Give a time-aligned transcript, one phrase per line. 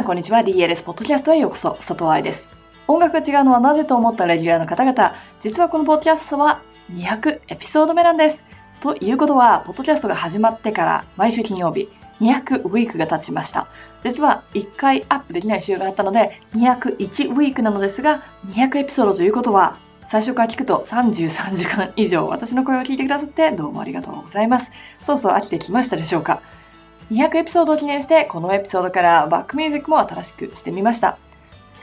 [0.00, 0.40] んこんにちは。
[0.40, 1.72] DLS ポッドキャストへようこそ。
[1.72, 2.48] 佐藤愛です。
[2.88, 6.62] 音楽が違うのはなぜと思ったレギュラーの方々、実はこのポッドキャストは
[6.92, 8.42] 200エピソード目なんです。
[8.80, 11.90] ということは、ポッドキャストが始まってから毎週金曜日、
[12.20, 13.68] 200ウィークが経ちました。
[14.02, 19.76] 実は1回アップできない週があったので、201ウィークなのですが、200エピソードということは、
[20.08, 24.72] 最初から聞くと33時間以上私の声を聞いてくださってどうもありがとうございます。
[25.02, 26.40] そうそう飽きてきましたでしょうか
[27.10, 31.18] 200エピソードを記念して、このエピソードからバックミュージックも新しくしてみました。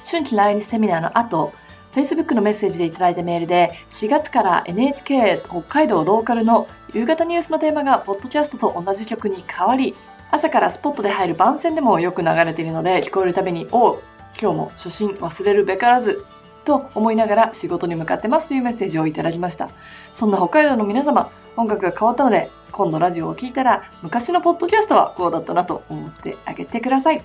[0.10, 1.54] 春季来日セミナーの後、
[1.94, 9.96] Facebook のメッセージでいただいたメールで、4月から NHK 北海道ローカルの夕方ニュースのテーマがポッドキャストと同じ曲に変わり、
[10.32, 14.00] 朝からスポットで入る番宣でもよく流れているので、聞こえるたびに、おう、
[14.40, 16.26] 今日も初心忘れるべからず
[16.64, 19.70] と思いながら仕事に向かってますというメッセージをいただきました。
[20.14, 27.22] そんな北海道の皆様、音楽が変わったので、今度ラジオを聴いたら、昔のポッドキャストはこうだったなと思ってあげてください。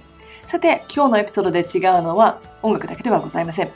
[0.47, 3.70] さて、今日のエピソードで違うのは音楽だけではございません。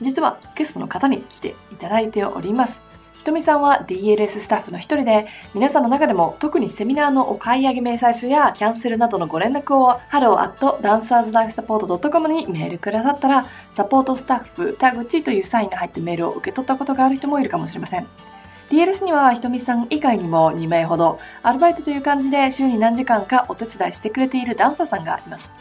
[0.00, 2.82] 実はゲストの方に来ていただいております。
[3.18, 18.08] ひとみさんは DLS スタッフの一人で、皆さんの中でも特にセミナーのお買い上げ明細書やキャンセルなどのご連絡を hello.dancerslifesupport.com にメールくださったら、サポートスタッフ田口というサインが入ってメールを受け取ったことがある人もいるかもしれません。
[18.72, 25.52] DLS にはひとみさん以外にも2名ほど、アルバイトという感じで週に何時間かお手伝いしてくれているダンサーさんがいます。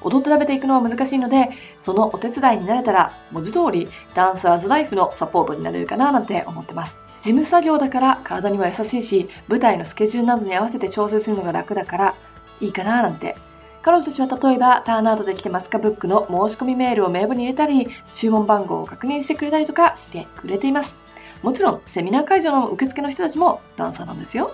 [0.00, 6.98] 踊って食べていくのは難しいので、そのお手伝いになれたら、文字通りダンサーズライフのサポートになれるかななんて思ってます。
[7.20, 12.14] 事務作業だから体には優しいし、舞台のスケジュールなどに合わせて調整するのが楽だから
[12.62, 13.36] いいかななんて。
[13.82, 21.03] 彼女たちは例えば、ターンアウトできてますかブックの申し込みメールを名簿に入れたり、注文番号を確認してくれたりとかしてくれています。
[21.44, 24.52] もちろん、セミナー会場の受付の人たちもダンサーなんですよ。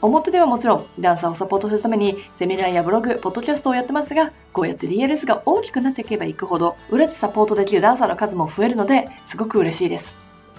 [0.00, 10.14] 表ではもちろん、ダンサーをサポートするために、セミナーやブログ、ポッドキャストをやってますが、こうやって DLS が大きくなっていけばいくほど、裏でサポートできるダンサーの数も増えるので、すごく嬉しいです。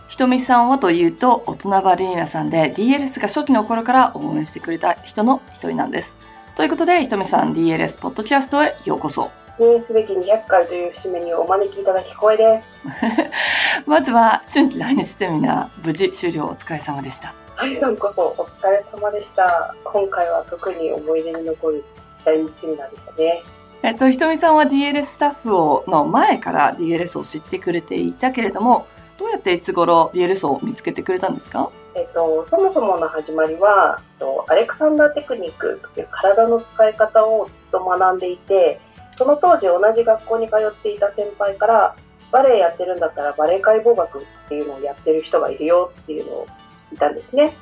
[0.10, 6.18] ひとみさんはというと、大人バリーナさんで DLS が初期の頃から応援してくれた人の一人なんです。
[6.58, 9.32] ということで、ひとみさん DLS ポッドキャストへようこそ。
[9.58, 12.66] 記念すべき200回という節目にお招きいただき光栄です。
[13.88, 17.34] まずは、春季来日セミナー、無事終了お疲れ様でした。
[17.56, 19.74] はい、さんこそお疲れ様でした。
[19.86, 21.86] 今回は特に思い出に残る
[22.26, 23.44] 来日セミナーでしたね。
[23.84, 31.70] えっと、ひとみさんは DLS スタッフをの前から DLS を知ってくれていたけれども、どうやっていつ頃 DLS を見つけてくれたんですか？
[31.94, 34.02] えっと、そもそもの始まりは、
[34.48, 38.82] アレクサンダーテクニックという体の使い方をずっと学んでいて、
[39.18, 41.96] その当時同じ学校に通っていた先輩から、
[42.32, 46.48] バレエやってるんだったらバレエ解剖学っていうのをやってる人がいるよっていうのを
[46.92, 47.56] 聞いたんですね。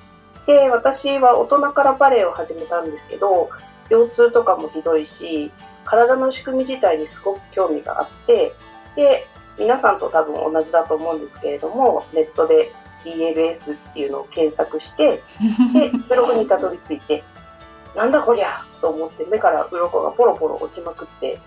[0.47, 3.49] で、私は大人からバレエを始めたんですけど、
[3.89, 5.51] 腰痛とかもひどいし、
[5.85, 8.53] 体の仕組み自体にすごく興味があって、
[8.95, 9.27] で、
[9.59, 12.71] 皆さんと多分同じだと思うんですけれども、ネットで
[13.03, 15.21] DLS っていうのを検索して、
[15.73, 17.23] で、ブログにたどり着いて、
[17.95, 21.39] なんだこりゃと思って目から鱗がポロポロ落ちまくって、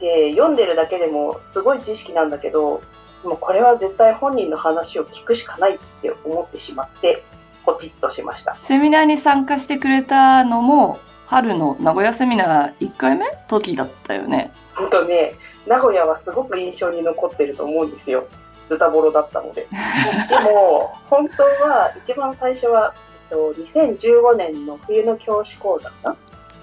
[0.00, 2.80] で、読んでるだけでもすごい知識なんだけど、
[3.24, 7.22] もうこれは絶対本人の話を聞くしかないって思ってしまって、
[7.64, 8.56] ポチッとしました。
[8.62, 13.26] セミナーに参加してくれたのも、春の名古屋セミナー1回目？
[13.46, 14.50] 時だったよね。
[14.74, 15.34] 本当ね、
[15.66, 18.26] 名古屋はすごく印象に残ってると思うんですよ。
[18.68, 19.66] ズタボロだったので。
[20.28, 22.94] でも、本当は一番最初は、
[23.30, 26.16] と、2015年の冬の教師講座かな。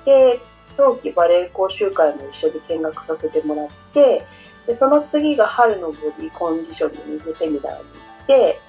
[0.06, 0.40] で、
[0.76, 4.26] 冬季バレエ講習会も一緒に見学させてもらって、
[4.68, 7.84] でその次が春のボディコンディショニングセミナーに行
[8.24, 8.60] って、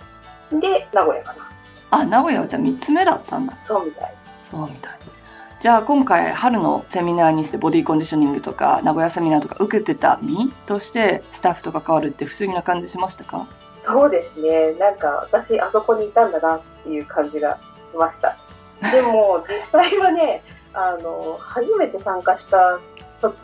[0.61, 1.51] で、名古屋かな。
[1.91, 3.59] あ、名古屋はじゃあ3つ目だったんだ。
[3.65, 4.15] そうみたい。
[4.51, 4.99] そうみたい。
[5.61, 13.49] じゃあ今回春のセミナーにしてボディコンディショニングとか名古屋セミナーとか受けてた身としてスタッフと関わるって不思議な感じしましたか？
[13.83, 14.75] そうですね。
[14.79, 17.59] なんか私あそこにいたんだなっていう感じが
[17.91, 18.37] しました。
[18.93, 20.43] でも 実際はね、
[20.73, 22.79] あの、初めて参加した
[23.21, 23.37] 時、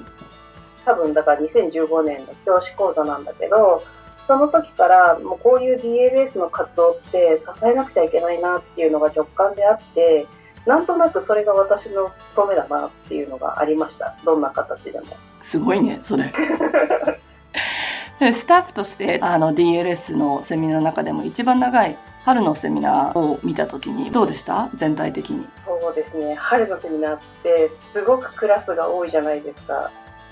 [0.84, 3.82] 多分だから2015年の教師講座なんだけど、
[4.26, 10.26] その時からもうこういう DLS の活動って支えなくちゃいけないなっていうのが直感であって、
[10.66, 14.16] なんとなくそれが私の務めだなっていうのがありました。
[14.24, 15.06] どんな形でも。
[15.42, 16.32] すごいね、それ。
[18.20, 24.70] スタッフとしてあの DLS のセミナーの中でも一番長い春のセミナーを見た時にどうでした？
[24.74, 25.46] 全体的に。
[25.66, 26.34] そうですね。
[26.36, 29.90] 春のセミナーってすごくクラスが多いじゃないですか、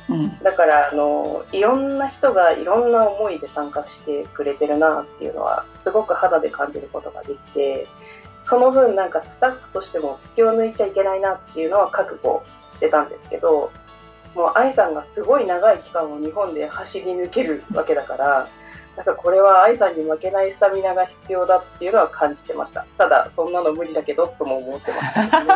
[0.08, 7.86] うん、だからあのいろんな人がいろんな思いで参加してくれてるなっていうのはすごく肌で感じることができて
[8.42, 12.42] その分なんかスタッフとしても気を抜いちゃいけないなっていうのは覚悟
[12.74, 13.70] してたんですけど
[14.34, 18.48] もう愛さんがすごい長い期間を日本で走り抜けるわけだから
[18.96, 22.86] なんかこれは愛さんに負けないスタミナが必要だっていうのは感じてました。
[22.98, 25.52] ただそんなの無理だけどとも思ってましたね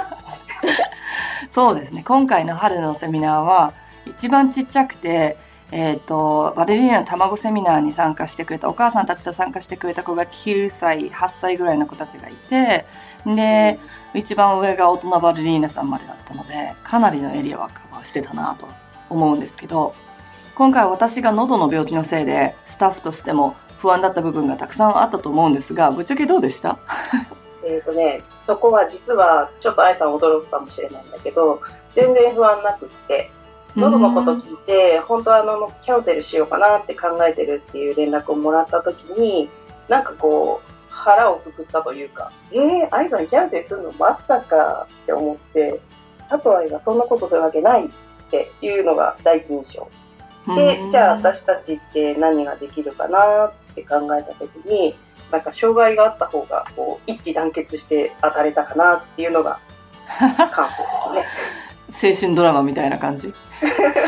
[1.50, 2.02] そうですね。
[2.06, 3.75] 今回の春のセミナーは
[4.06, 5.37] 一番ちっちゃくて
[5.73, 12.87] えっ、ー、と、バレリーナの卵セミナーに参加してくれた、お母さんたちと参加してくれた子が9歳、8歳ぐらいの子たちがいて、
[13.25, 13.81] で、
[14.15, 18.69] 一番上が大人バレリーナさんまでだったので、かなりのエリアはカバーしてたなと
[19.11, 19.95] 思うんですけど、
[20.55, 26.79] 今回私が喉の病気のせいで、スタッフとしても不安だった部分がたくさんあったと思うんですが、ぶっちゃけどうでした？
[27.67, 31.61] えっとね、そこは実はちょっと愛さん驚くかもしれないんだけど、
[31.97, 33.31] 全然不安なくって、
[33.76, 39.50] 喉のこと聞いて、本当はあのキャンセルしようかなって考えてるっていう連絡をもらった時に、
[39.88, 45.81] なんかこう、腹をくくったというか、えー、愛さんキャンセルするのまさかって思って、
[46.31, 47.88] あと愛がそんなことするわけないっ
[48.31, 49.88] ていうのが第一印象。
[50.55, 54.94] で、じゃあ私たちって何ができるかなって考えた時に、
[55.31, 59.58] なんか障害があった方がこう一致団結して当たれたかなっていうのが
[60.50, 61.66] 感想ですね。
[61.91, 63.35] 青春ドラマみたいな感じ。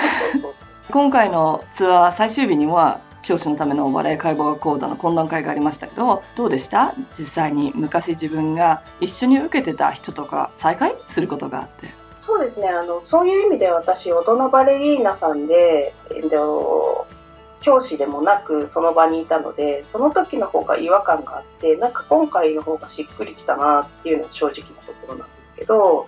[0.90, 6.94] 今回のツアー最終日には教師のためのバレエ解剖学講座の懇談会がありましたけどどうでした？
[7.18, 10.96] 実際に昔自分が一緒に受けてた人とか再会？
[11.08, 11.88] することがあって。
[12.20, 12.68] そうですね。
[12.68, 17.06] あのそういう意味で私大人バレリーナさんで、えっと、
[17.60, 26.06] 教師でもなくその場にいたのでその時の方が違和感があってなんか今回の方がしっくりきたなっていうのが正直なところなんですけど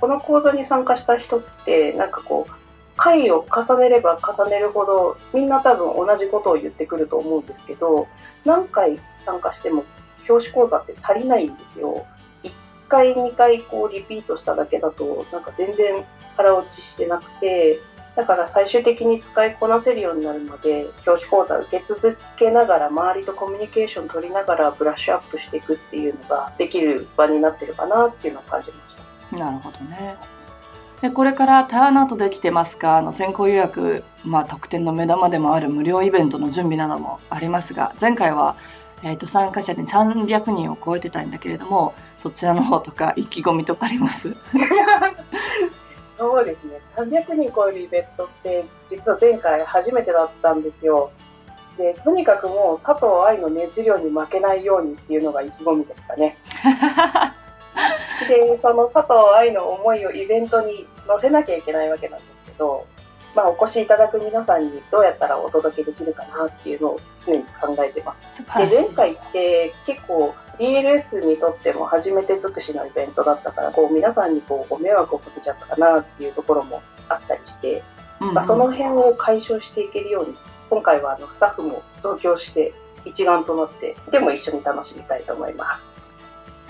[0.00, 2.52] この講座に参加した人ってなんかこう
[2.96, 8.06] 回を重ねれば重ねるほどみんな多分同じことを言ってくると思うんですけど
[8.44, 9.84] 何回参加しても
[10.26, 12.06] 教師講座って足りないんですよ。
[12.42, 12.52] 1
[12.88, 16.04] 回2回こうリピートしただけだとなんか全然
[16.36, 17.80] 腹落ちしてなくて
[18.14, 29.03] だから最終的に使いこなせるようになるまで教師講座受け続けながら周りとコミュニケーション取りながらブラッシュアップしていくっていうのができる場になってるかなっていうのを感じました。
[29.32, 30.16] なるほどね。
[31.00, 33.02] でこれからターンアウトできてますか？
[33.02, 38.56] の先行予約、まあ、特典の目玉でもある無料イベントの準備などもありますが前回は、
[39.02, 44.34] えーと、参加者で300人を超えてたんだけれどもそちらの方とか意気込みとかあります？
[46.16, 46.80] そうですね。
[46.96, 51.10] 300人超えるイベントって実は前回初めてだったんですよ。
[51.76, 56.38] でとにかくもう佐藤愛の熱量に負けないようにっていうのが意気込みですかね
[58.28, 62.86] でその佐藤愛の思いをイベントに載せなきゃいけないわけなんですけど、
[63.34, 68.42] まあ、お越しいただく皆さんにどうやったらお届けできるかなっていうのを常に考えてます。
[68.42, 77.82] で前回って結構 DLS にとっても初めて尽くしのイベントだったからこう皆さんにこうご迷惑をかけちゃったかなっていうところもあったりして、
[78.20, 80.36] うんうん、まあ、その辺を解消していけるように
[80.70, 82.72] 今回はあのスタッフも同居して
[83.04, 85.93] 一丸となってでも一緒に楽しみたいと思います。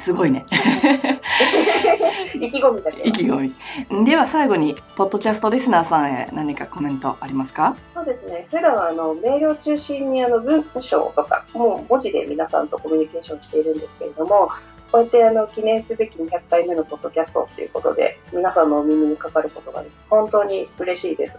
[0.05, 0.45] すごいね。
[2.39, 3.01] 意気込みだけ。
[3.09, 3.55] 意気込
[3.91, 4.05] み。
[4.05, 7.75] では最後に、ポッドキャストリスナーさんへ何かコメントありますか？
[7.95, 8.47] そうですね。
[8.51, 14.51] 普段はあのメールを中心にあの文章とか、もう文字で皆さんとコミュニケーションしているんですけれども、
[14.93, 21.39] こうやってあの記念すべき200回目のポッドキャストということで、皆さんのお耳にかかることが本当に嬉しいです。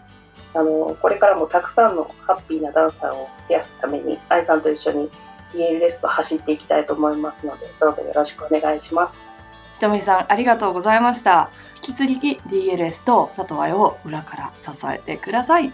[0.56, 5.12] あのこれからもたくさんのハッピーなダンサーを増やすために、愛さんと一緒に
[5.56, 9.16] DLS と走っていきたいと思いますので、どうぞよろしくお願いします。
[9.74, 11.50] ひとみさん、ありがとうございました。
[11.76, 15.74] 引き続き DLS と佐藤愛を裏から支えてください。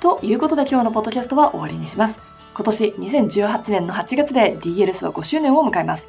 [0.00, 2.18] ということで今日のポッドキャストは終わりにします。
[2.54, 6.08] 今年2018年の8月で DLS は5周年を迎えます。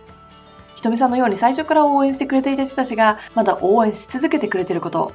[0.75, 5.13] ひとみさんのように最初から応援してくれていた人たちがまだ応援し続けてくれていること、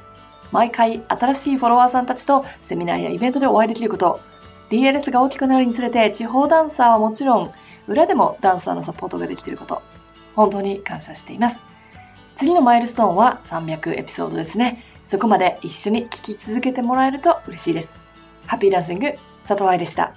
[0.51, 4.19] 毎回新しいフォロワーさんたちとセミナーやイベントでお会いできること、
[4.71, 7.51] DLS が大きくなるにつれて地方ダンサーはもちろん
[7.87, 9.81] 裏でもダンサーのサポートができていること
[10.35, 11.61] 本当に感謝しています。
[12.37, 14.83] 次のマイルストーンは300エピソードですね。
[15.05, 17.93] そこまで一緒に聴き続けてもらえると嬉しいです。
[18.47, 19.13] ハッピーダンシング
[19.45, 20.15] 佐藤愛でした。